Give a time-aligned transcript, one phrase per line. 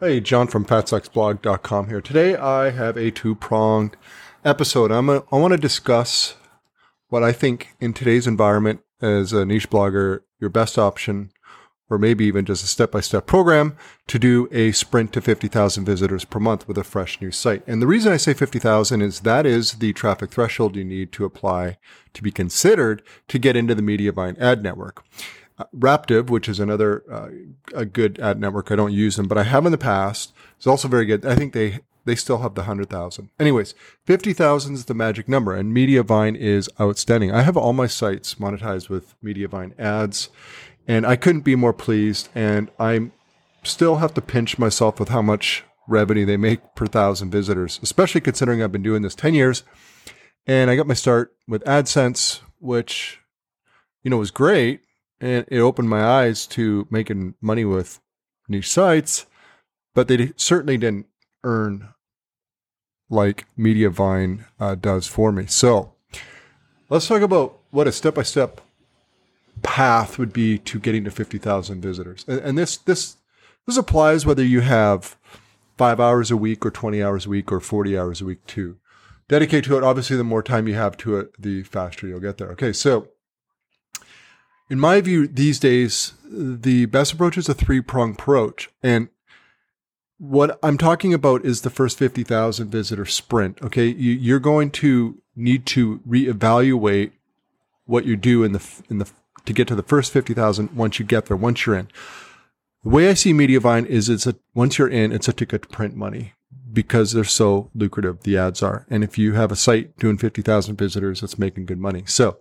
[0.00, 2.00] Hey, John from fatstacksblog.com here.
[2.00, 3.96] Today I have a two pronged
[4.44, 4.92] episode.
[4.92, 6.36] I'm a, I want to discuss
[7.08, 11.32] what I think in today's environment as a niche blogger, your best option,
[11.90, 13.76] or maybe even just a step by step program
[14.06, 17.66] to do a sprint to 50,000 visitors per month with a fresh new site.
[17.66, 21.24] And the reason I say 50,000 is that is the traffic threshold you need to
[21.24, 21.76] apply
[22.14, 25.02] to be considered to get into the Mediavine ad network.
[25.74, 27.28] Raptive, which is another uh,
[27.74, 28.70] a good ad network.
[28.70, 30.32] I don't use them, but I have in the past.
[30.56, 31.26] It's also very good.
[31.26, 33.30] I think they they still have the hundred thousand.
[33.40, 37.32] Anyways, fifty thousand is the magic number, and Mediavine is outstanding.
[37.32, 40.28] I have all my sites monetized with Mediavine ads,
[40.86, 42.28] and I couldn't be more pleased.
[42.36, 43.10] And I
[43.64, 48.20] still have to pinch myself with how much revenue they make per thousand visitors, especially
[48.20, 49.64] considering I've been doing this ten years,
[50.46, 53.18] and I got my start with AdSense, which
[54.04, 54.82] you know was great
[55.20, 58.00] and it opened my eyes to making money with
[58.48, 59.26] niche sites,
[59.94, 61.06] but they certainly didn't
[61.44, 61.88] earn
[63.10, 65.46] like Mediavine uh, does for me.
[65.46, 65.94] So
[66.88, 68.60] let's talk about what a step by step
[69.62, 72.24] path would be to getting to 50,000 visitors.
[72.28, 73.16] And, and, this, this,
[73.66, 75.16] this applies whether you have
[75.76, 78.76] five hours a week or 20 hours a week or 40 hours a week too.
[79.28, 79.84] Dedicate to it.
[79.84, 82.50] Obviously, the more time you have to it, the faster you'll get there.
[82.52, 82.72] Okay.
[82.72, 83.08] So
[84.70, 88.68] in my view, these days, the best approach is a three prong approach.
[88.82, 89.08] And
[90.18, 93.62] what I'm talking about is the first 50,000 visitor sprint.
[93.62, 93.86] Okay.
[93.86, 97.12] You, are going to need to reevaluate
[97.86, 99.08] what you do in the, in the,
[99.46, 101.88] to get to the first 50,000 once you get there, once you're in.
[102.82, 105.68] The way I see Mediavine is it's a, once you're in, it's a ticket to
[105.68, 106.34] print money
[106.70, 108.86] because they're so lucrative, the ads are.
[108.90, 112.02] And if you have a site doing 50,000 visitors, it's making good money.
[112.06, 112.38] So,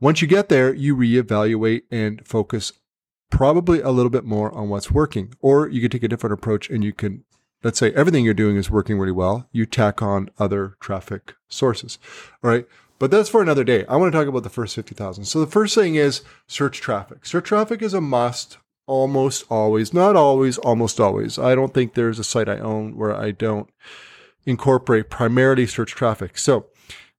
[0.00, 2.72] once you get there, you reevaluate and focus
[3.30, 5.34] probably a little bit more on what's working.
[5.40, 7.24] Or you can take a different approach and you can,
[7.62, 9.48] let's say everything you're doing is working really well.
[9.52, 11.98] You tack on other traffic sources.
[12.42, 12.66] All right.
[12.98, 13.84] But that's for another day.
[13.86, 15.24] I want to talk about the first 50,000.
[15.24, 17.24] So the first thing is search traffic.
[17.26, 21.38] Search traffic is a must almost always, not always, almost always.
[21.38, 23.68] I don't think there's a site I own where I don't
[24.46, 26.38] incorporate primarily search traffic.
[26.38, 26.66] So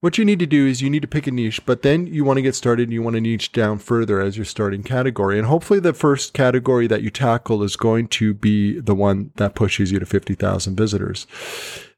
[0.01, 2.23] what you need to do is you need to pick a niche, but then you
[2.23, 5.37] want to get started and you want to niche down further as your starting category.
[5.37, 9.55] And hopefully the first category that you tackle is going to be the one that
[9.55, 11.27] pushes you to 50,000 visitors.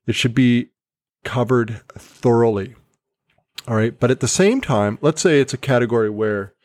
[0.07, 0.69] It should be
[1.23, 2.75] covered thoroughly.
[3.67, 3.99] All right.
[3.99, 6.55] But at the same time, let's say it's a category where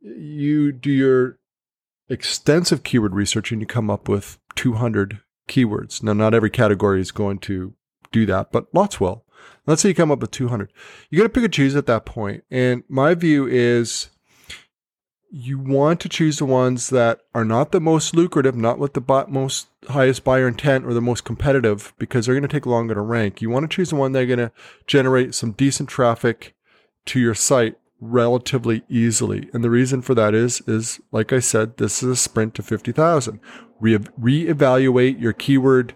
[0.00, 1.38] you do your
[2.08, 6.02] extensive keyword research and you come up with 200 keywords.
[6.02, 7.74] Now, not every category is going to
[8.10, 9.24] do that, but lots will.
[9.66, 10.72] Let's say you come up with 200.
[11.10, 12.44] You got to pick and choose at that point.
[12.50, 14.10] And my view is
[15.30, 19.26] you want to choose the ones that are not the most lucrative, not with the
[19.28, 23.00] most highest buyer intent or the most competitive, because they're going to take longer to
[23.00, 23.40] rank.
[23.40, 24.52] You want to choose the one that's going to
[24.86, 26.54] generate some decent traffic
[27.06, 29.48] to your site relatively easily.
[29.52, 32.62] And the reason for that is, is like I said, this is a sprint to
[32.62, 33.38] 50,000.
[33.78, 35.94] Re- reevaluate your keyword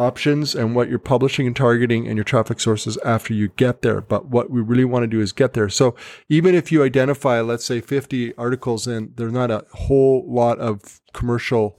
[0.00, 4.00] options and what you're publishing and targeting and your traffic sources after you get there.
[4.00, 5.68] But what we really want to do is get there.
[5.68, 5.94] So
[6.28, 11.00] even if you identify, let's say 50 articles and there's not a whole lot of
[11.12, 11.78] commercial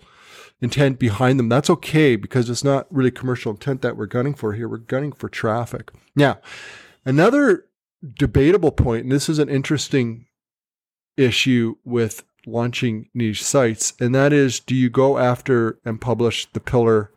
[0.61, 4.53] intent behind them, that's okay because it's not really commercial intent that we're gunning for
[4.53, 4.69] here.
[4.69, 5.91] We're gunning for traffic.
[6.15, 6.39] Now,
[7.03, 7.65] another
[8.13, 10.27] debatable point, and this is an interesting
[11.17, 16.59] issue with launching niche sites, and that is do you go after and publish the
[16.59, 17.11] pillar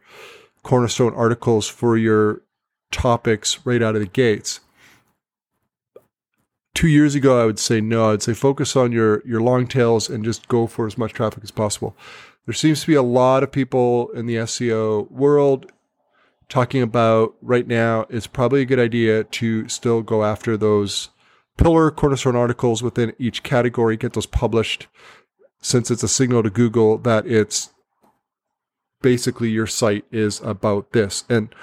[0.65, 2.43] cornerstone articles for your
[2.91, 4.61] topics right out of the gates.
[6.75, 8.11] Two years ago, I would say no.
[8.11, 11.45] I'd say focus on your your long tails and just go for as much traffic
[11.45, 11.97] as possible.
[12.47, 15.71] There seems to be a lot of people in the SEO world
[16.49, 18.07] talking about right now.
[18.11, 21.11] It's probably a good idea to still go after those
[21.57, 24.89] pillar cornerstone articles within each category, get those published,
[25.61, 27.71] since it's a signal to Google that it's
[29.05, 31.25] basically your site is about this.
[31.29, 31.55] And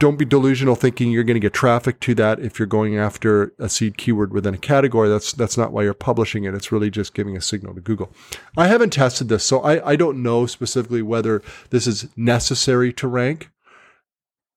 [0.00, 3.52] don't be delusional thinking you're going to get traffic to that if you're going after
[3.60, 5.08] a seed keyword within a category.
[5.08, 6.54] That's that's not why you're publishing it.
[6.54, 8.12] It's really just giving a signal to Google.
[8.56, 13.06] I haven't tested this, so I, I don't know specifically whether this is necessary to
[13.06, 13.50] rank.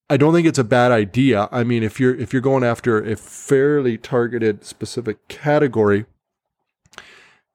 [0.10, 1.50] I don't think it's a bad idea.
[1.52, 6.06] I mean, if you're if you're going after a fairly targeted specific category,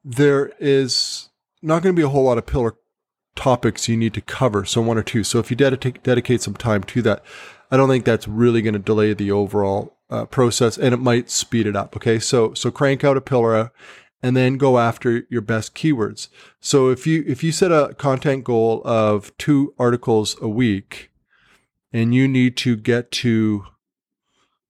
[0.05, 1.31] there is
[1.63, 2.77] not going to be a whole lot of pillar
[3.37, 4.65] topics you need to cover.
[4.65, 5.23] So one or two.
[5.23, 7.25] So if you dedicate, dedicate some time to that,
[7.71, 11.31] I don't think that's really going to delay the overall uh, process and it might
[11.31, 11.97] speed it up.
[11.97, 12.19] Okay.
[12.19, 13.71] So, so crank out a pillar
[14.23, 16.29] and then go after your best keywords.
[16.61, 21.11] So if you if you set a content goal of two articles a week
[21.93, 23.67] and you need to get to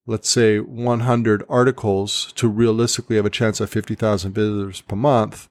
[0.06, 5.48] let's say 100 articles to realistically have a chance of 50,000 visitors per month,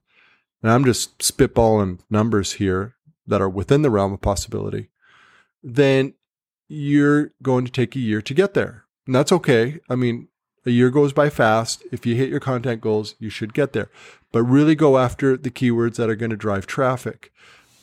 [0.63, 2.94] and I'm just spitballing numbers here
[3.27, 4.89] that are within the realm of possibility,
[5.63, 6.13] then
[6.67, 8.85] you're going to take a year to get there.
[9.05, 9.79] And that's okay.
[9.89, 10.27] I mean,
[10.65, 11.83] a year goes by fast.
[11.91, 13.89] If you hit your content goals, you should get there.
[14.31, 17.31] But really go after the keywords that are going to drive traffic.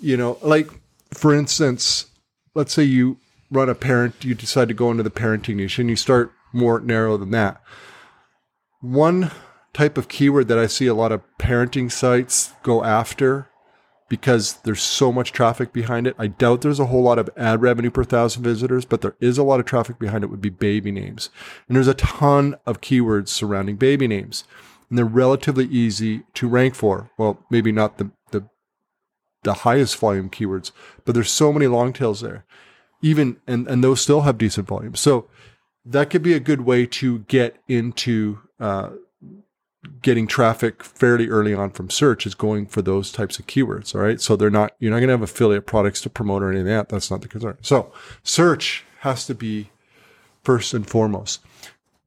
[0.00, 0.68] You know, like
[1.14, 2.06] for instance,
[2.54, 3.18] let's say you
[3.50, 6.80] run a parent, you decide to go into the parenting niche and you start more
[6.80, 7.60] narrow than that.
[8.80, 9.30] One
[9.72, 13.48] type of keyword that I see a lot of parenting sites go after
[14.12, 16.14] because there's so much traffic behind it.
[16.18, 19.38] I doubt there's a whole lot of ad revenue per thousand visitors, but there is
[19.38, 21.30] a lot of traffic behind it would be baby names.
[21.66, 24.44] And there's a ton of keywords surrounding baby names.
[24.90, 27.10] And they're relatively easy to rank for.
[27.16, 28.44] Well, maybe not the, the,
[29.44, 30.72] the highest volume keywords,
[31.06, 32.44] but there's so many long tails there.
[33.00, 34.94] Even, and, and those still have decent volume.
[34.94, 35.26] So
[35.86, 38.90] that could be a good way to get into, uh,
[40.00, 43.94] getting traffic fairly early on from search is going for those types of keywords.
[43.94, 44.20] All right.
[44.20, 46.88] So they're not, you're not going to have affiliate products to promote or anything like
[46.88, 46.92] that.
[46.94, 47.58] That's not the concern.
[47.62, 47.92] So
[48.22, 49.70] search has to be
[50.42, 51.40] first and foremost,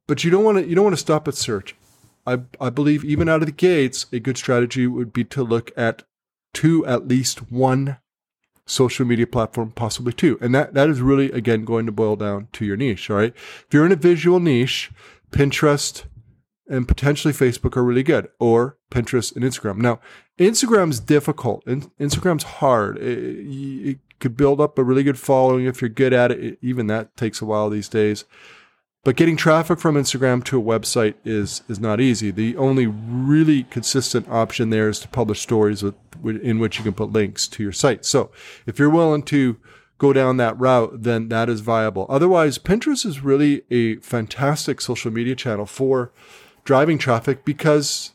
[0.06, 1.76] but you don't want to, you don't want to stop at search.
[2.26, 5.70] I, I believe even out of the gates, a good strategy would be to look
[5.76, 6.02] at
[6.54, 7.98] two, at least one
[8.64, 10.38] social media platform, possibly two.
[10.40, 13.10] And that, that is really, again, going to boil down to your niche.
[13.10, 13.32] All right.
[13.36, 14.90] If you're in a visual niche,
[15.30, 16.04] Pinterest,
[16.68, 19.78] and potentially Facebook are really good, or Pinterest and Instagram.
[19.78, 20.00] Now,
[20.38, 21.64] Instagram's difficult.
[21.66, 22.98] Instagram's hard.
[22.98, 26.58] It, it, could build up a really good following if you're good at it.
[26.62, 28.24] Even that takes a while these days.
[29.04, 32.30] But getting traffic from Instagram to a website is is not easy.
[32.30, 36.94] The only really consistent option there is to publish stories with, in which you can
[36.94, 38.04] put links to your site.
[38.04, 38.32] So,
[38.64, 39.58] if you're willing to
[39.98, 42.06] go down that route, then that is viable.
[42.08, 46.10] Otherwise, Pinterest is really a fantastic social media channel for
[46.66, 48.12] driving traffic because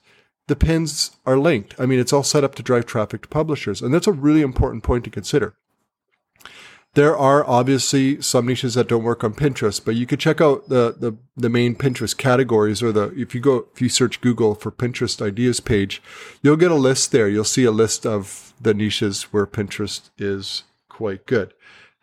[0.47, 1.73] the pins are linked.
[1.79, 3.81] I mean, it's all set up to drive traffic to publishers.
[3.81, 5.55] And that's a really important point to consider.
[6.93, 10.67] There are obviously some niches that don't work on Pinterest, but you could check out
[10.67, 14.55] the, the, the main Pinterest categories or the, if you go, if you search Google
[14.55, 16.01] for Pinterest ideas page,
[16.41, 17.29] you'll get a list there.
[17.29, 21.53] You'll see a list of the niches where Pinterest is quite good.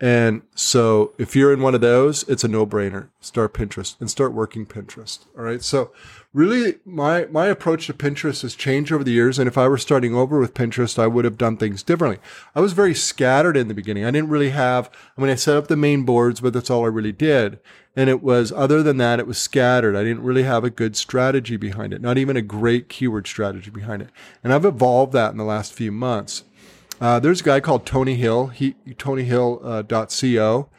[0.00, 3.08] And so if you're in one of those, it's a no brainer.
[3.20, 5.26] Start Pinterest and start working Pinterest.
[5.36, 5.60] All right.
[5.60, 5.90] So
[6.32, 9.40] really my, my approach to Pinterest has changed over the years.
[9.40, 12.20] And if I were starting over with Pinterest, I would have done things differently.
[12.54, 14.04] I was very scattered in the beginning.
[14.04, 16.84] I didn't really have, I mean, I set up the main boards, but that's all
[16.84, 17.58] I really did.
[17.96, 19.96] And it was, other than that, it was scattered.
[19.96, 23.70] I didn't really have a good strategy behind it, not even a great keyword strategy
[23.70, 24.10] behind it.
[24.44, 26.44] And I've evolved that in the last few months.
[27.00, 30.60] Uh, there's a guy called Tony Hill, he, tonyhill.co.
[30.60, 30.74] Uh,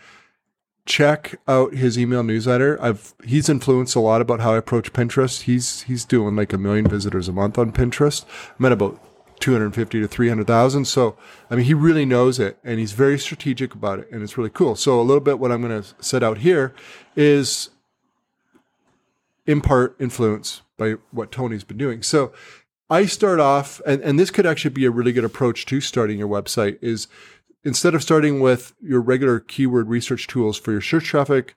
[0.86, 2.82] Check out his email newsletter.
[2.82, 5.42] I've he's influenced a lot about how I approach Pinterest.
[5.42, 8.26] He's he's doing like a million visitors a month on Pinterest.
[8.58, 9.00] I'm at about
[9.40, 10.86] 250 to 300,000.
[10.86, 11.18] So,
[11.50, 14.50] I mean, he really knows it and he's very strategic about it and it's really
[14.50, 14.76] cool.
[14.76, 16.74] So, a little bit what I'm going to set out here
[17.16, 17.70] is
[19.46, 22.04] in part influence by what Tony's been doing.
[22.04, 22.32] So,
[22.90, 26.18] I start off, and, and this could actually be a really good approach to starting
[26.18, 27.08] your website is
[27.64, 31.56] instead of starting with your regular keyword research tools for your search traffic,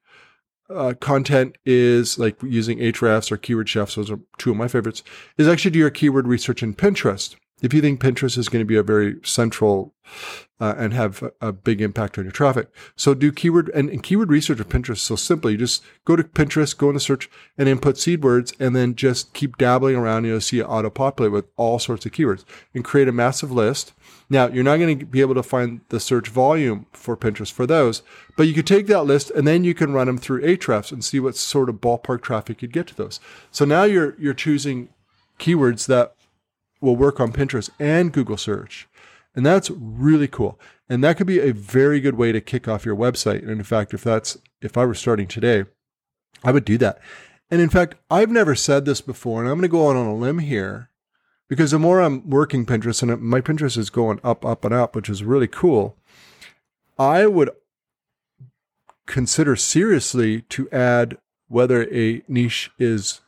[0.69, 3.95] uh, content is like using Ahrefs or Keyword Chefs.
[3.95, 5.03] Those are two of my favorites.
[5.37, 8.67] Is actually do your keyword research in Pinterest if you think Pinterest is going to
[8.67, 9.95] be a very central
[10.61, 12.69] uh, and have a, big impact on your traffic.
[12.95, 16.23] So do keyword and, and keyword research of Pinterest so simply, You just go to
[16.23, 17.29] Pinterest, go into search
[17.59, 20.25] and input seed words and then just keep dabbling around.
[20.25, 23.93] You'll see it auto populate with all sorts of keywords and create a massive list.
[24.31, 27.67] Now you're not going to be able to find the search volume for Pinterest for
[27.67, 28.03] those,
[28.37, 31.05] but you could take that list and then you can run them through Ahrefs and
[31.05, 33.19] see what sort of ballpark traffic you'd get to those.
[33.51, 34.91] So now you're, you're choosing
[35.41, 36.15] keywords that
[36.83, 38.89] will work on Pinterest and Google search.
[39.35, 40.61] And that's really cool.
[40.89, 43.41] And that could be a very good way to kick off your website.
[43.41, 45.65] And in fact, if that's, if I were starting today,
[46.45, 47.01] I would do that.
[47.51, 50.07] And in fact, I've never said this before, and I'm going to go out on
[50.07, 50.91] a limb here
[51.49, 54.95] because the more I'm working Pinterest and my Pinterest is going up, up, and up,
[54.95, 55.97] which is really cool,
[56.99, 57.51] I would
[59.07, 63.21] consider seriously to add whether a niche is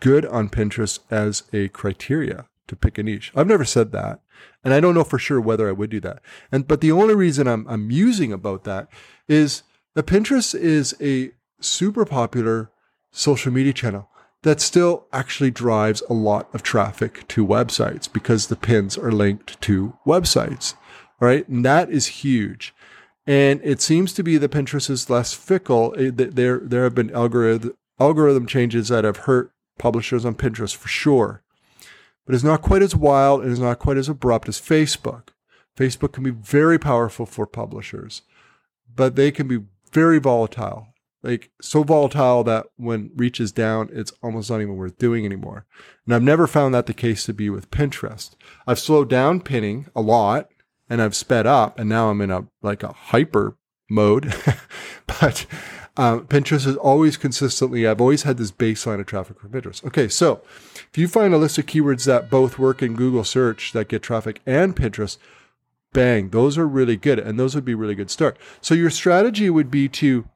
[0.00, 3.30] good on Pinterest as a criteria to pick a niche.
[3.36, 4.20] I've never said that.
[4.64, 6.20] And I don't know for sure whether I would do that.
[6.50, 8.88] And but the only reason I'm I'm musing about that
[9.28, 9.62] is
[9.94, 12.70] that Pinterest is a super popular
[13.12, 14.08] social media channel.
[14.42, 19.60] that still actually drives a lot of traffic to websites because the pins are linked
[19.60, 20.74] to websites.
[21.20, 21.46] Right.
[21.48, 22.74] And that is huge.
[23.24, 25.94] And it seems to be that Pinterest is less fickle.
[25.96, 30.88] Eh, there, there have been algorithm, algorithm changes that have hurt publishers on Pinterest for
[30.88, 31.42] sure.
[32.26, 35.28] But it's not quite as wild and it's not quite as abrupt as Facebook.
[35.76, 38.22] Facebook can be very powerful for publishers,
[38.94, 39.60] but they can be
[39.90, 40.88] very volatile.
[41.22, 45.66] Like so volatile that when reach is down, it's almost not even worth doing anymore.
[46.04, 48.34] And I've never found that the case to be with Pinterest.
[48.66, 50.48] I've slowed down pinning a lot
[50.88, 53.56] and I've sped up and now I'm in a like a hyper
[53.88, 54.34] mode.
[55.06, 55.46] but
[55.96, 59.84] um, Pinterest is always consistently, I've always had this baseline of traffic from Pinterest.
[59.84, 60.40] Okay, so
[60.90, 64.02] if you find a list of keywords that both work in Google search that get
[64.02, 65.18] traffic and Pinterest,
[65.92, 67.18] bang, those are really good.
[67.18, 68.38] And those would be really good start.
[68.62, 70.26] So your strategy would be to,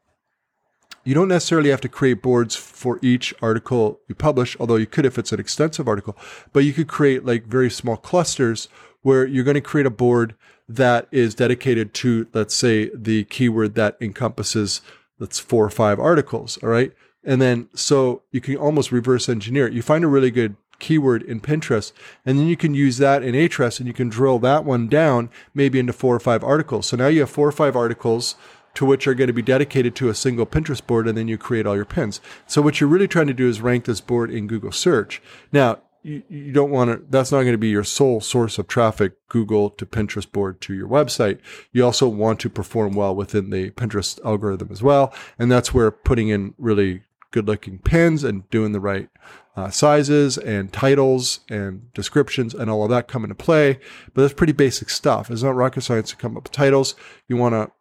[1.05, 5.07] you don't necessarily have to create boards for each article you publish, although you could
[5.07, 6.17] if it's an extensive article,
[6.53, 8.69] but you could create like very small clusters
[9.01, 10.35] where you're going to create a board
[10.69, 14.81] that is dedicated to, let's say, the keyword that encompasses
[15.19, 16.59] that's four or five articles.
[16.63, 16.93] All right.
[17.25, 19.73] And then so you can almost reverse engineer it.
[19.73, 21.93] You find a really good keyword in Pinterest,
[22.25, 25.31] and then you can use that in Ahrefs and you can drill that one down
[25.55, 26.87] maybe into four or five articles.
[26.87, 28.37] So now you have four or five articles
[28.75, 31.39] to which are going to be dedicated to a single Pinterest board, and then you
[31.39, 32.21] create all your pins.
[32.47, 35.23] So what you're really trying to do is rank this board in Google search.
[35.51, 38.69] Now, you, you don't want to, that's not going to be your sole source of
[38.69, 41.41] traffic, Google to Pinterest board to your website.
[41.73, 45.13] You also want to perform well within the Pinterest algorithm as well.
[45.37, 49.09] And that's where putting in really good looking pins and doing the right
[49.57, 53.81] uh, sizes and titles and descriptions and all of that come into play.
[54.15, 55.29] But that's pretty basic stuff.
[55.29, 56.95] It's not rocket science to come up with titles.
[57.27, 57.73] You want to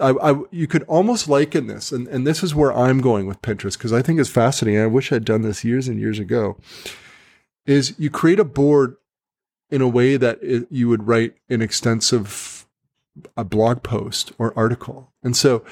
[0.00, 3.42] I, I, you could almost liken this, and, and this is where I'm going with
[3.42, 4.80] Pinterest because I think it's fascinating.
[4.80, 6.56] I wish I'd done this years and years ago
[7.66, 8.96] is you create a board
[9.70, 12.66] in a way that it, you would write an extensive
[13.36, 15.12] a blog post or article.
[15.22, 15.64] And so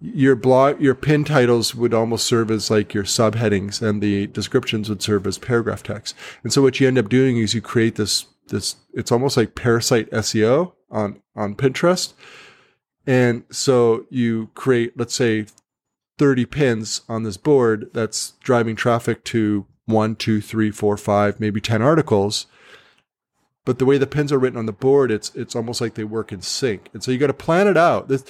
[0.00, 4.88] your blog your pin titles would almost serve as like your subheadings and the descriptions
[4.88, 6.16] would serve as paragraph text.
[6.42, 9.54] And so what you end up doing is you create this this it's almost like
[9.54, 12.12] parasite SEO on on Pinterest.
[13.06, 15.46] And so you create let's say
[16.18, 21.60] 30 pins on this board that's driving traffic to one, two, three, four, five, maybe
[21.60, 22.46] 10 articles.
[23.64, 26.04] But the way the pins are written on the board, it's it's almost like they
[26.04, 26.88] work in sync.
[26.92, 28.08] And so you got to plan it out.
[28.08, 28.24] This,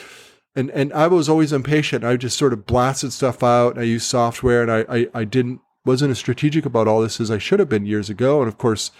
[0.54, 2.04] and and I was always impatient.
[2.04, 3.78] I just sort of blasted stuff out.
[3.78, 7.30] I used software, and I, I I didn't wasn't as strategic about all this as
[7.30, 8.40] I should have been years ago.
[8.40, 8.90] And of course,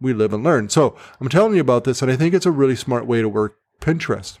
[0.00, 0.70] we live and learn.
[0.70, 3.28] So I'm telling you about this, and I think it's a really smart way to
[3.28, 4.38] work Pinterest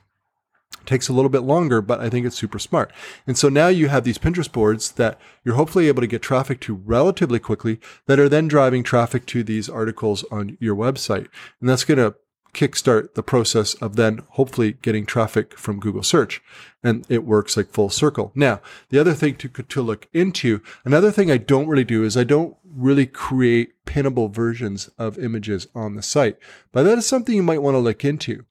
[0.86, 2.92] takes a little bit longer, but I think it's super smart.
[3.26, 6.60] And so now you have these Pinterest boards that you're hopefully able to get traffic
[6.60, 11.28] to relatively quickly that are then driving traffic to these articles on your website.
[11.60, 12.14] And that's going to
[12.54, 16.42] kickstart the process of then hopefully getting traffic from Google search.
[16.82, 18.32] And it works like full circle.
[18.34, 22.16] Now, the other thing to, to look into, another thing I don't really do is
[22.16, 26.38] I don't really create pinnable versions of images on the site,
[26.72, 28.46] but that is something you might want to look into.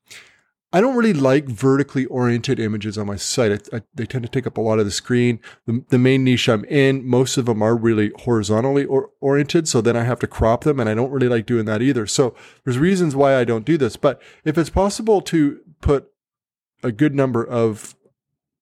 [0.74, 3.70] I don't really like vertically oriented images on my site.
[3.74, 5.40] I, I, they tend to take up a lot of the screen.
[5.66, 9.68] The, the, main niche I'm in, most of them are really horizontally or, oriented.
[9.68, 12.06] So then I have to crop them and I don't really like doing that either.
[12.08, 13.96] So there's reasons why I don't do this.
[13.96, 16.12] But if it's possible to put
[16.84, 17.96] a good number of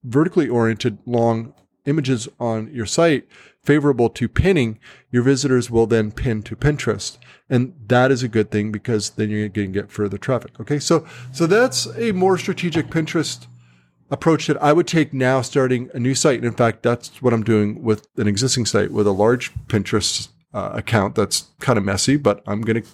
[0.04, 1.54] vertically oriented long
[1.86, 3.28] images on your site
[3.63, 4.79] favorable to pinning,
[5.12, 7.17] your visitors will then pin to Pinterest.
[7.50, 10.60] And that is a good thing because then you're going to get further traffic.
[10.60, 10.79] Okay.
[10.79, 13.48] So, so that's a more strategic Pinterest
[14.12, 16.38] approach that I would take now starting a new site.
[16.38, 20.29] And in fact, that's what I'm doing with an existing site with a large Pinterest
[20.53, 22.88] uh, account that's kind of messy, but I'm going to,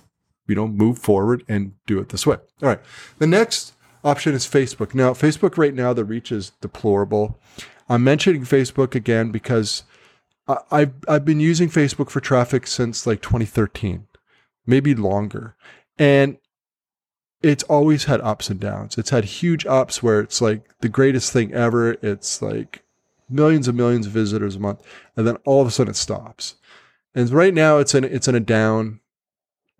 [0.48, 2.38] you know, move forward and do it this way.
[2.62, 2.80] All right.
[3.18, 3.74] The next
[4.04, 4.94] option is Facebook.
[4.94, 7.40] Now, Facebook right now, the reach is deplorable.
[7.90, 9.84] I'm mentioning Facebook again because
[10.72, 14.08] I've I've been using Facebook for traffic since like 2013,
[14.66, 15.56] maybe longer,
[15.98, 16.38] and
[17.42, 18.98] it's always had ups and downs.
[18.98, 21.94] It's had huge ups where it's like the greatest thing ever.
[22.02, 22.84] It's like
[23.30, 24.82] millions and millions of visitors a month,
[25.16, 26.56] and then all of a sudden it stops.
[27.14, 29.00] And right now it's in it's in a down,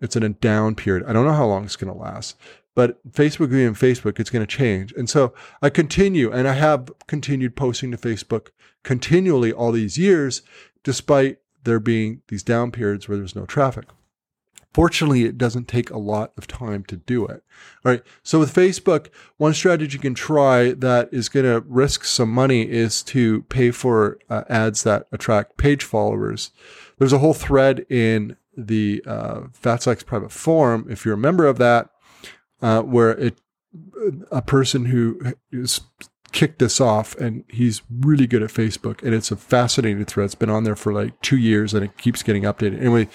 [0.00, 1.06] it's in a down period.
[1.06, 2.36] I don't know how long it's going to last,
[2.80, 4.94] but Facebook being Facebook, it's going to change.
[4.96, 8.52] And so I continue and I have continued posting to Facebook
[8.84, 10.40] continually all these years,
[10.82, 13.84] despite there being these down periods where there's no traffic.
[14.72, 17.44] Fortunately, it doesn't take a lot of time to do it.
[17.84, 18.02] All right.
[18.22, 22.62] So with Facebook, one strategy you can try that is going to risk some money
[22.62, 26.50] is to pay for uh, ads that attract page followers.
[26.96, 31.90] There's a whole thread in the uh, private forum, if you're a member of that,
[32.62, 33.40] uh, where it
[34.30, 35.20] a person who
[35.52, 35.80] is
[36.32, 40.26] kicked this off and he's really good at Facebook and it's a fascinating thread.
[40.26, 42.78] It's been on there for like two years and it keeps getting updated.
[42.78, 43.08] Anyway,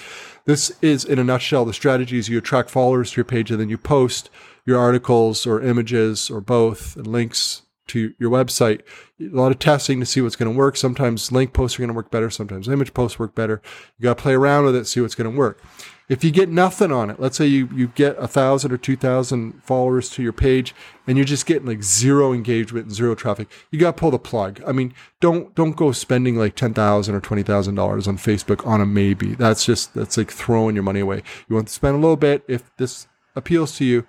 [0.45, 3.69] this is in a nutshell the strategies you attract followers to your page and then
[3.69, 4.29] you post
[4.65, 8.81] your articles or images or both and links to your website.
[9.19, 10.77] A lot of testing to see what's going to work.
[10.77, 12.29] Sometimes link posts are going to work better.
[12.29, 13.61] Sometimes image posts work better.
[13.97, 15.61] You got to play around with it, see what's going to work.
[16.07, 18.95] If you get nothing on it, let's say you, you get a thousand or two
[18.95, 20.75] thousand followers to your page
[21.07, 24.19] and you're just getting like zero engagement and zero traffic, you got to pull the
[24.19, 24.61] plug.
[24.67, 29.33] I mean, don't, don't go spending like 10,000 or $20,000 on Facebook on a maybe.
[29.33, 31.23] That's just, that's like throwing your money away.
[31.47, 32.43] You want to spend a little bit.
[32.47, 34.05] If this appeals to you,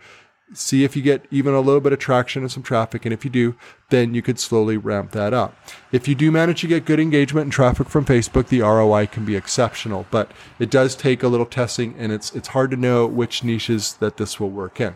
[0.53, 3.05] see if you get even a little bit of traction and some traffic.
[3.05, 3.57] And if you do,
[3.91, 5.57] then you could slowly ramp that up.
[5.93, 9.25] If you do manage to get good engagement and traffic from Facebook, the ROI can
[9.25, 13.07] be exceptional, but it does take a little testing and it's, it's hard to know
[13.07, 14.95] which niches that this will work in.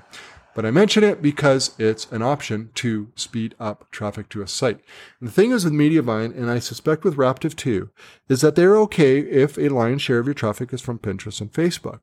[0.55, 4.81] But I mention it because it's an option to speed up traffic to a site.
[5.21, 7.91] And the thing is with Mediavine, and I suspect with Raptive too,
[8.29, 11.53] is that they're okay if a lion's share of your traffic is from Pinterest and
[11.53, 12.01] Facebook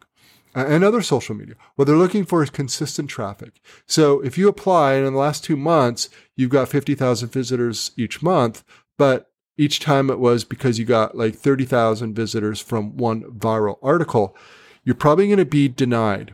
[0.66, 1.56] and other social media.
[1.76, 3.62] What they're looking for is consistent traffic.
[3.86, 8.24] So if you apply and in the last two months, you've got 50,000 visitors each
[8.24, 8.64] month,
[8.98, 14.36] but each time it was because you got like 30,000 visitors from one viral article,
[14.84, 16.34] you're probably going to be denied.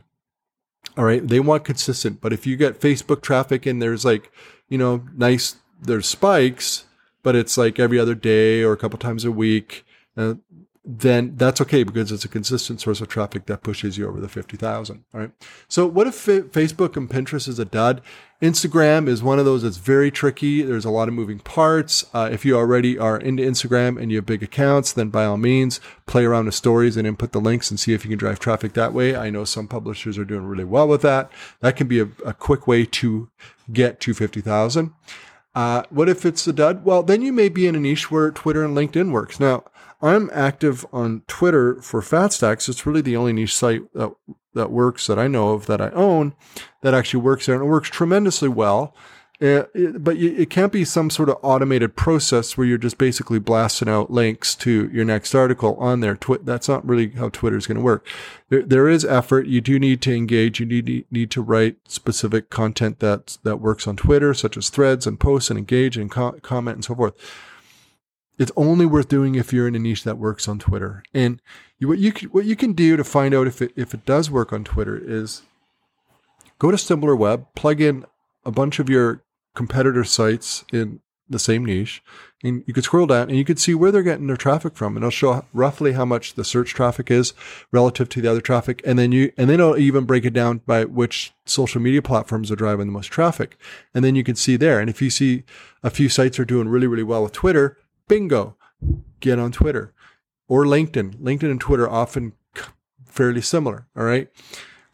[0.96, 1.26] All right.
[1.26, 4.30] They want consistent, but if you get Facebook traffic and there's like,
[4.68, 6.84] you know, nice, there's spikes,
[7.22, 9.84] but it's like every other day or a couple times a week,
[10.16, 10.34] uh,
[10.86, 14.28] then that's okay because it's a consistent source of traffic that pushes you over the
[14.28, 15.04] 50,000.
[15.14, 15.30] All right.
[15.66, 18.02] So what if Facebook and Pinterest is a dud?
[18.42, 20.60] Instagram is one of those that's very tricky.
[20.60, 22.04] There's a lot of moving parts.
[22.12, 25.38] Uh, if you already are into Instagram and you have big accounts, then by all
[25.38, 28.38] means, play around with stories and input the links and see if you can drive
[28.38, 29.16] traffic that way.
[29.16, 31.30] I know some publishers are doing really well with that.
[31.60, 33.30] That can be a, a quick way to
[33.72, 34.92] get to 50,000.
[35.54, 36.84] Uh, what if it's a dud?
[36.84, 39.38] Well, then you may be in a niche where Twitter and LinkedIn works.
[39.38, 39.64] Now,
[40.04, 42.68] I'm active on Twitter for FatStacks.
[42.68, 44.14] It's really the only niche site that,
[44.52, 46.34] that works that I know of that I own
[46.82, 47.54] that actually works there.
[47.54, 48.94] And it works tremendously well.
[49.42, 53.38] Uh, it, but it can't be some sort of automated process where you're just basically
[53.38, 56.16] blasting out links to your next article on there.
[56.16, 58.06] Twi- that's not really how Twitter is going to work.
[58.50, 59.46] There, there is effort.
[59.46, 60.60] You do need to engage.
[60.60, 65.06] You need, need to write specific content that that works on Twitter, such as threads
[65.06, 67.14] and posts and engage and co- comment and so forth
[68.38, 71.02] it's only worth doing if you're in a niche that works on Twitter.
[71.12, 71.40] And
[71.78, 74.04] you, what you can, what you can do to find out if it if it
[74.04, 75.42] does work on Twitter is
[76.58, 78.04] go to SimilarWeb, plug in
[78.44, 79.22] a bunch of your
[79.54, 82.02] competitor sites in the same niche,
[82.42, 84.94] and you could scroll down and you could see where they're getting their traffic from,
[84.94, 87.32] and it'll show roughly how much the search traffic is
[87.72, 90.60] relative to the other traffic, and then you and then it'll even break it down
[90.66, 93.56] by which social media platforms are driving the most traffic,
[93.94, 94.80] and then you can see there.
[94.80, 95.44] And if you see
[95.82, 98.56] a few sites are doing really really well with Twitter, bingo,
[99.20, 99.92] get on Twitter
[100.48, 101.16] or LinkedIn.
[101.16, 102.32] LinkedIn and Twitter often
[103.06, 103.86] fairly similar.
[103.96, 104.28] All right.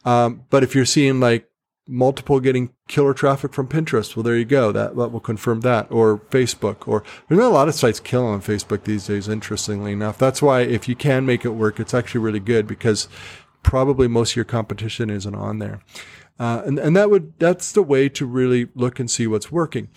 [0.04, 1.48] Um, but if you're seeing like
[1.86, 4.72] multiple getting killer traffic from Pinterest, well, there you go.
[4.72, 5.90] That, that will confirm that.
[5.90, 6.86] Or Facebook.
[6.86, 10.18] Or there's not a lot of sites killing on Facebook these days, interestingly enough.
[10.18, 13.08] That's why if you can make it work, it's actually really good because
[13.62, 15.80] probably most of your competition isn't on there.
[16.38, 19.88] Uh, and, and that would, that's the way to really look and see what's working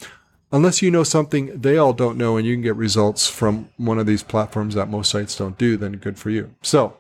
[0.54, 3.98] unless you know something they all don't know and you can get results from one
[3.98, 6.56] of these platforms that most sites don't do, then good for you.
[6.62, 6.98] So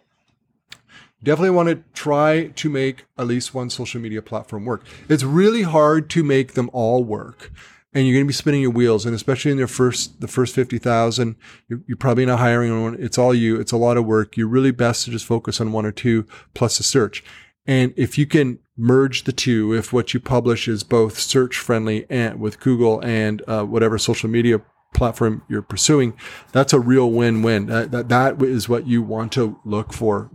[1.23, 4.83] definitely want to try to make at least one social media platform work.
[5.07, 7.51] It's really hard to make them all work.
[7.95, 10.55] And you're going to be spinning your wheels, and especially in your first, the first
[10.55, 11.35] 50,000,
[11.67, 12.97] you're, you're probably not hiring anyone.
[12.99, 13.59] It's all you.
[13.59, 14.35] It's a lot of work.
[14.35, 17.23] You're really best to just focus on one or two plus a search.
[17.67, 22.05] And if you can merge the two, if what you publish is both search friendly
[22.09, 24.61] and with Google and uh, whatever social media
[24.93, 26.13] platform you're pursuing,
[26.51, 27.67] that's a real win-win.
[27.67, 30.31] That, that, is what you want to look for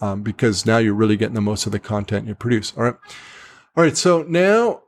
[0.00, 2.72] um, because now you're really getting the most of the content you produce.
[2.76, 2.96] All right.
[3.76, 3.96] All right.
[3.96, 4.82] So now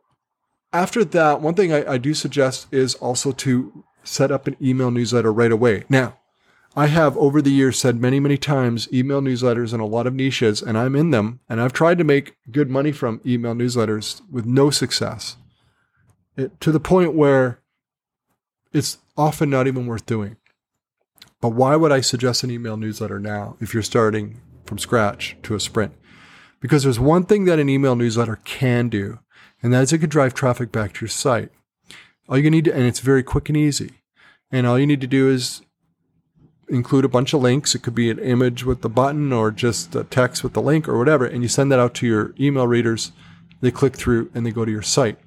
[0.72, 4.90] after that, one thing I, I do suggest is also to set up an email
[4.90, 5.84] newsletter right away.
[5.88, 6.18] Now,
[6.74, 10.14] I have over the years said many, many times email newsletters in a lot of
[10.14, 14.22] niches, and I'm in them, and I've tried to make good money from email newsletters
[14.30, 15.36] with no success.
[16.34, 17.60] It, to the point where
[18.72, 20.36] it's often not even worth doing.
[21.42, 25.54] But why would I suggest an email newsletter now if you're starting from scratch to
[25.54, 25.92] a sprint?
[26.60, 29.18] Because there's one thing that an email newsletter can do,
[29.62, 31.50] and that is it can drive traffic back to your site.
[32.28, 33.90] All you need to, and it's very quick and easy.
[34.50, 35.60] And all you need to do is
[36.72, 37.74] include a bunch of links.
[37.74, 40.98] It could be an image with the button or just text with the link or
[40.98, 41.26] whatever.
[41.26, 43.12] And you send that out to your email readers.
[43.60, 45.18] They click through and they go to your site.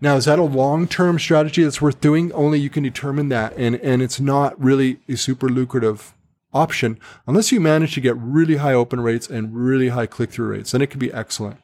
[0.00, 2.32] Now, is that a long term strategy that's worth doing?
[2.32, 3.56] Only you can determine that.
[3.56, 6.12] And, and it's not really a super lucrative
[6.52, 10.48] option unless you manage to get really high open rates and really high click through
[10.48, 10.72] rates.
[10.72, 11.58] Then it can be excellent.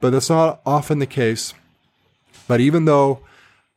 [0.00, 1.54] But that's not often the case.
[2.46, 3.20] But even though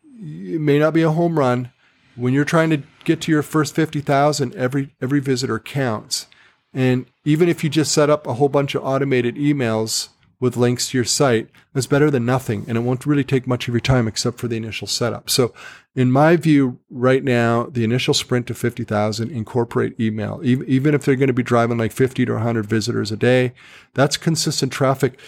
[0.03, 1.71] it may not be a home run,
[2.15, 6.27] when you're trying to get to your first 50,000, every every visitor counts.
[6.73, 10.89] And even if you just set up a whole bunch of automated emails with links
[10.89, 12.65] to your site, that's better than nothing.
[12.67, 15.31] And it won't really take much of your time except for the initial setup.
[15.31, 15.51] So
[15.95, 20.39] in my view, right now, the initial sprint to 50,000 incorporate email.
[20.43, 23.53] Even if they're going to be driving like 50 to 100 visitors a day,
[23.95, 25.19] that's consistent traffic.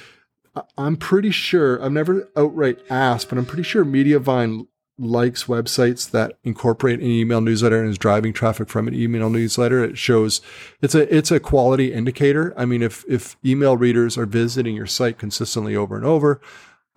[0.77, 4.67] I'm pretty sure, I've never outright asked, but I'm pretty sure Mediavine
[4.99, 9.83] likes websites that incorporate an email newsletter and is driving traffic from an email newsletter.
[9.83, 10.41] It shows
[10.81, 12.53] it's a it's a quality indicator.
[12.57, 16.41] I mean, if if email readers are visiting your site consistently over and over,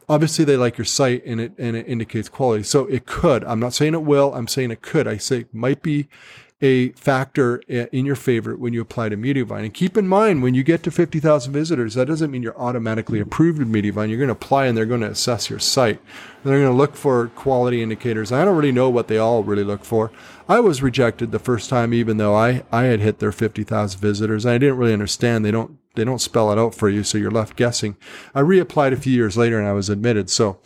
[0.08, 2.64] obviously they like your site and it and it indicates quality.
[2.64, 3.44] So it could.
[3.44, 4.34] I'm not saying it will.
[4.34, 5.06] I'm saying it could.
[5.06, 6.08] I say it might be
[6.62, 9.64] a factor in your favor when you apply to Mediavine.
[9.64, 13.18] And keep in mind, when you get to 50,000 visitors, that doesn't mean you're automatically
[13.18, 14.08] approved with Mediavine.
[14.08, 16.00] You're going to apply and they're going to assess your site.
[16.44, 18.30] They're going to look for quality indicators.
[18.30, 20.12] I don't really know what they all really look for.
[20.48, 24.46] I was rejected the first time, even though I, I had hit their 50,000 visitors.
[24.46, 25.44] I didn't really understand.
[25.44, 27.02] They don't, they don't spell it out for you.
[27.02, 27.96] So you're left guessing.
[28.34, 30.30] I reapplied a few years later and I was admitted.
[30.30, 30.60] So,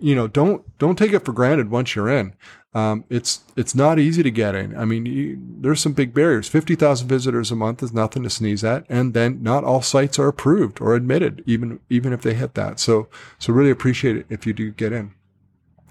[0.00, 2.34] you know, don't, don't take it for granted once you're in.
[2.74, 4.76] Um, it's it's not easy to get in.
[4.76, 6.48] I mean, you, there's some big barriers.
[6.48, 10.18] Fifty thousand visitors a month is nothing to sneeze at, and then not all sites
[10.18, 12.80] are approved or admitted, even even if they hit that.
[12.80, 13.08] So
[13.38, 15.12] so really appreciate it if you do get in.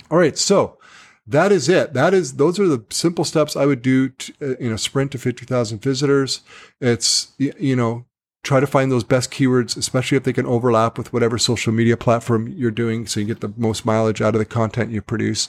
[0.09, 0.79] All right, so
[1.27, 1.93] that is it.
[1.93, 5.11] That is those are the simple steps I would do to, uh, in a sprint
[5.11, 6.41] to fifty thousand visitors.
[6.79, 8.05] It's you know
[8.43, 11.95] try to find those best keywords, especially if they can overlap with whatever social media
[11.95, 15.47] platform you're doing so you get the most mileage out of the content you produce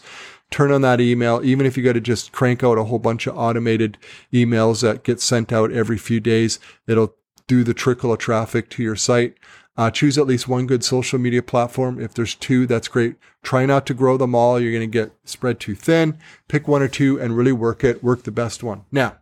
[0.52, 3.26] turn on that email, even if you got to just crank out a whole bunch
[3.26, 3.98] of automated
[4.32, 7.14] emails that get sent out every few days, it'll
[7.46, 9.36] do the trickle of traffic to your site.
[9.76, 11.98] Uh, choose at least one good social media platform.
[11.98, 13.16] If there's two, that's great.
[13.42, 14.60] Try not to grow them all.
[14.60, 16.18] You're going to get spread too thin.
[16.46, 18.04] Pick one or two and really work it.
[18.04, 18.84] Work the best one.
[18.92, 19.16] Now,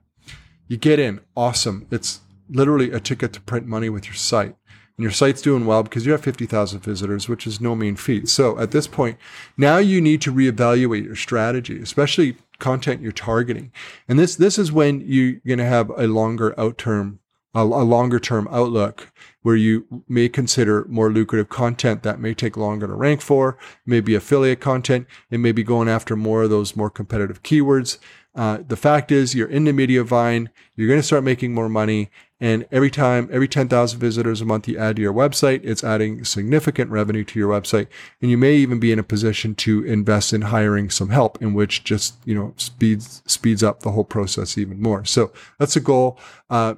[0.66, 1.21] you get in.
[1.37, 1.87] Awesome.
[1.90, 4.57] It's literally a ticket to print money with your site
[5.01, 8.29] and your site's doing well because you have 50,000 visitors, which is no mean feat.
[8.29, 9.17] So at this point,
[9.57, 13.73] now you need to reevaluate your strategy, especially content you're targeting.
[14.07, 17.19] And this, this is when you're going to have a longer out term,
[17.55, 19.11] a, a longer term outlook
[19.41, 24.15] where you may consider more lucrative content that may take longer to rank for, maybe
[24.15, 25.07] affiliate content.
[25.31, 27.97] It may be going after more of those more competitive keywords.
[28.35, 32.11] Uh, the fact is, you're in the Mediavine, you're going to start making more money,
[32.40, 36.24] and every time, every 10,000 visitors a month you add to your website, it's adding
[36.24, 37.87] significant revenue to your website.
[38.22, 41.53] And you may even be in a position to invest in hiring some help in
[41.53, 45.05] which just, you know, speeds, speeds up the whole process even more.
[45.05, 46.18] So that's a goal.
[46.48, 46.76] Uh,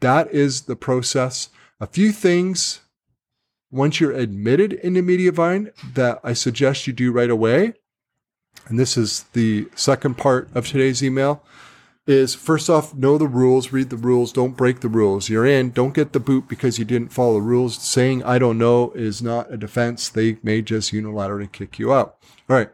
[0.00, 1.50] that is the process.
[1.78, 2.80] A few things
[3.70, 7.74] once you're admitted into Mediavine that I suggest you do right away.
[8.66, 11.44] And this is the second part of today's email
[12.06, 15.28] is first off, know the rules, read the rules, don't break the rules.
[15.28, 17.76] You're in, don't get the boot because you didn't follow the rules.
[17.82, 20.08] Saying I don't know is not a defense.
[20.08, 22.16] They may just unilaterally kick you out.
[22.48, 22.70] All right.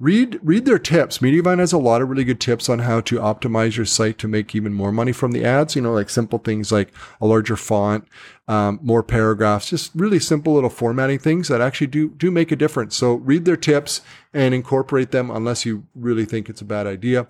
[0.00, 1.18] Read read their tips.
[1.18, 4.28] Mediavine has a lot of really good tips on how to optimize your site to
[4.28, 5.76] make even more money from the ads.
[5.76, 8.08] You know, like simple things like a larger font,
[8.48, 12.56] um, more paragraphs, just really simple little formatting things that actually do do make a
[12.56, 12.96] difference.
[12.96, 14.00] So read their tips
[14.34, 17.28] and incorporate them unless you really think it's a bad idea.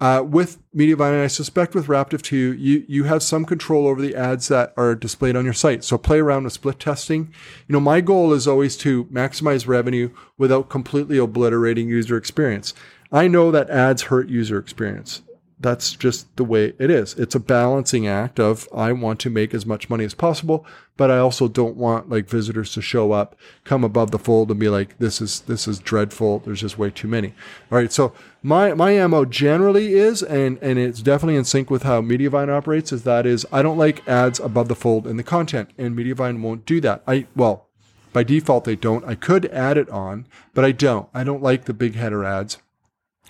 [0.00, 4.00] Uh, with Mediavine, and I suspect with Raptive too, you, you have some control over
[4.00, 5.84] the ads that are displayed on your site.
[5.84, 7.34] So play around with split testing.
[7.68, 12.72] You know, my goal is always to maximize revenue without completely obliterating user experience.
[13.12, 15.20] I know that ads hurt user experience
[15.60, 17.14] that's just the way it is.
[17.14, 20.64] It's a balancing act of I want to make as much money as possible,
[20.96, 24.58] but I also don't want like visitors to show up, come above the fold and
[24.58, 26.38] be like, this is this is dreadful.
[26.40, 27.34] There's just way too many.
[27.70, 27.92] All right.
[27.92, 32.48] So my my MO generally is, and and it's definitely in sync with how Mediavine
[32.48, 35.96] operates, is that is I don't like ads above the fold in the content, and
[35.96, 37.02] Mediavine won't do that.
[37.06, 37.68] I well,
[38.14, 39.04] by default they don't.
[39.04, 41.08] I could add it on, but I don't.
[41.12, 42.58] I don't like the big header ads.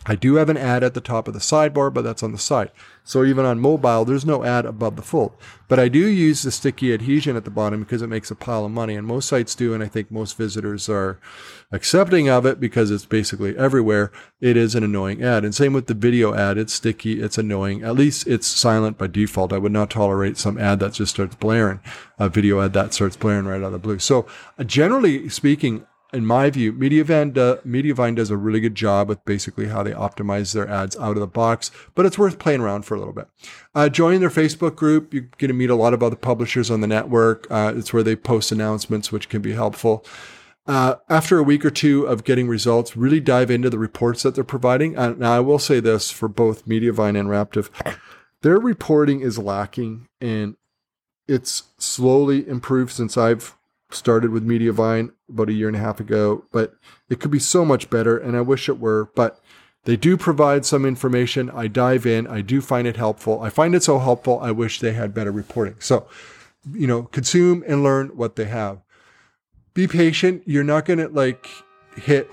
[0.06, 2.38] I do have an ad at the top of the sidebar, but that's on the
[2.38, 2.70] side.
[3.04, 5.32] So even on mobile, there's no ad above the fold.
[5.68, 8.64] But I do use the sticky adhesion at the bottom because it makes a pile
[8.64, 8.94] of money.
[8.94, 9.74] And most sites do.
[9.74, 11.20] And I think most visitors are
[11.70, 14.10] accepting of it because it's basically everywhere.
[14.40, 15.44] It is an annoying ad.
[15.44, 16.56] And same with the video ad.
[16.56, 17.20] It's sticky.
[17.20, 17.84] It's annoying.
[17.84, 19.52] At least it's silent by default.
[19.52, 21.80] I would not tolerate some ad that just starts blaring,
[22.18, 23.98] a video ad that starts blaring right out of the blue.
[23.98, 24.26] So
[24.58, 29.24] uh, generally speaking, in my view, Mediavine, uh, Mediavine does a really good job with
[29.24, 32.82] basically how they optimize their ads out of the box, but it's worth playing around
[32.82, 33.28] for a little bit.
[33.74, 35.14] Uh, join their Facebook group.
[35.14, 37.46] You're going to meet a lot of other publishers on the network.
[37.50, 40.04] Uh, it's where they post announcements, which can be helpful.
[40.66, 44.34] Uh, after a week or two of getting results, really dive into the reports that
[44.34, 44.96] they're providing.
[44.96, 47.70] Uh, now, I will say this for both Mediavine and Raptive,
[48.42, 50.56] their reporting is lacking and
[51.26, 53.56] it's slowly improved since I've
[53.90, 56.74] started with Mediavine about a year and a half ago, but
[57.08, 59.10] it could be so much better, and I wish it were.
[59.14, 59.40] But
[59.84, 61.50] they do provide some information.
[61.50, 62.26] I dive in.
[62.26, 63.40] I do find it helpful.
[63.40, 64.38] I find it so helpful.
[64.40, 65.76] I wish they had better reporting.
[65.78, 66.06] So,
[66.72, 68.82] you know, consume and learn what they have.
[69.72, 70.42] Be patient.
[70.46, 71.48] You're not going to like
[71.96, 72.30] hit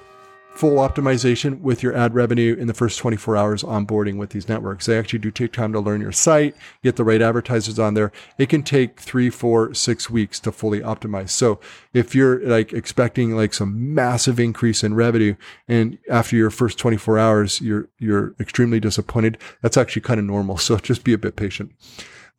[0.58, 4.88] full optimization with your ad revenue in the first 24 hours onboarding with these networks.
[4.88, 8.12] They actually do take time to learn your site, get the right advertisers on there.
[8.40, 11.30] It can take three, four, six weeks to fully optimize.
[11.30, 11.60] So
[11.94, 15.36] if you're like expecting like some massive increase in revenue
[15.68, 20.58] and after your first 24 hours, you're, you're extremely disappointed, that's actually kind of normal.
[20.68, 21.72] So just be a bit patient.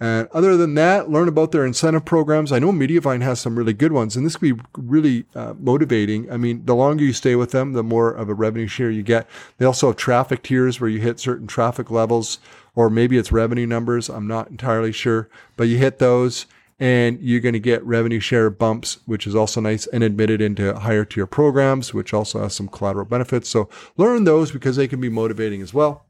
[0.00, 2.52] And other than that, learn about their incentive programs.
[2.52, 6.30] I know Mediavine has some really good ones, and this could be really uh, motivating.
[6.30, 9.02] I mean, the longer you stay with them, the more of a revenue share you
[9.02, 9.28] get.
[9.56, 12.38] They also have traffic tiers where you hit certain traffic levels,
[12.76, 14.08] or maybe it's revenue numbers.
[14.08, 16.46] I'm not entirely sure, but you hit those
[16.80, 20.72] and you're going to get revenue share bumps, which is also nice and admitted into
[20.78, 23.48] higher tier programs, which also has some collateral benefits.
[23.48, 26.04] So learn those because they can be motivating as well.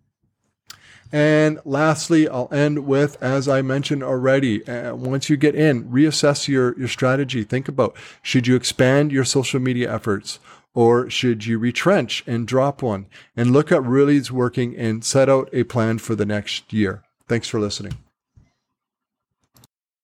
[1.11, 6.49] And lastly, I'll end with, as I mentioned already, uh, once you get in, reassess
[6.49, 7.45] your, your strategy.
[7.45, 10.39] Think about should you expand your social media efforts
[10.75, 15.29] or should you retrench and drop one and look at really is working and set
[15.29, 17.03] out a plan for the next year.
[17.27, 17.95] Thanks for listening.